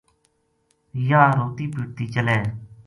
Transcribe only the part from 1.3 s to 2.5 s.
روتی پٹتی چلے